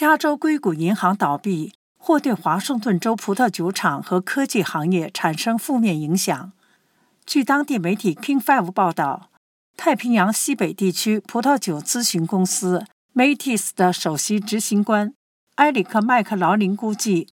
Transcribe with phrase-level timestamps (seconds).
[0.00, 6.52] 加州硅谷银行倒闭或对华盛顿州葡萄酒厂和科技行业产生负面影响。
[7.26, 9.28] 据当地媒体 King Five 报道，
[9.76, 15.12] 太平洋西北地区葡萄酒咨询公司 Matis 的首席执行官
[15.56, 17.28] 埃里克·麦克劳林估计，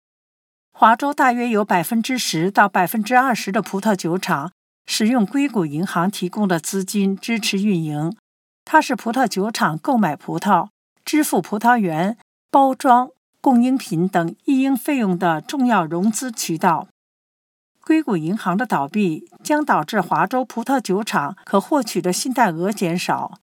[0.72, 4.50] 华州大约有百分之十到百分之二十的葡萄酒厂
[4.86, 8.12] 使用硅谷银行提供的资金支持运营。
[8.64, 10.70] 它是葡萄酒厂购买葡萄、
[11.04, 12.18] 支付葡萄园、
[12.50, 16.88] 包装、供应品等一应费用的重要融资渠道。
[17.84, 23.38] 硅谷银行的倒闭将导致华州葡萄酒厂可获取的信贷额减少。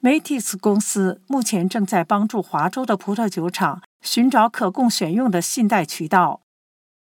[0.00, 6.42] Matis 公司目前正在帮助华州的葡萄酒厂寻找可供选用的信贷渠道。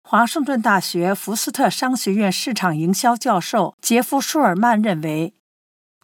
[0.02, 5.34] 华盛顿大学福斯特商学院市场营销教授杰夫·舒尔曼认为，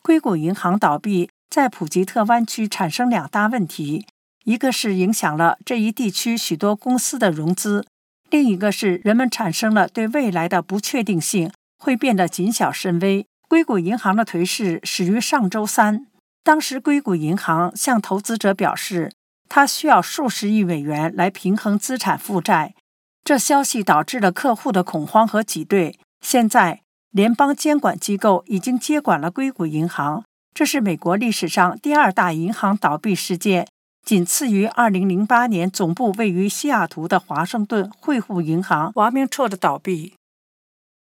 [0.03, 4.07] 硅谷银行倒闭在普吉特湾区产生两大问题：
[4.45, 7.85] 一个是影响了这一地区许多公司的融资，
[8.31, 13.27] 另一个是人们产生了对未来的不确定性，会变得谨小慎微。
[13.49, 16.07] 硅谷银行的颓势始于上周三，
[16.43, 19.13] 当时硅谷银行向投资者表示，
[19.49, 22.75] 它需要数十亿美元来平衡资产负债。
[23.25, 25.99] 这消息导致了客户的恐慌和挤兑。
[26.21, 26.81] 现在。
[27.15, 33.69] 联邦监管机构已经接管了硅谷银行，这是美国历史上第二大银行倒闭事件，
[34.05, 40.15] 仅次于2008年总部位于西雅图的华盛顿汇富银行王明澈的倒闭。